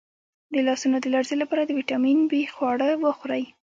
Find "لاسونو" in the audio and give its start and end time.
0.67-0.97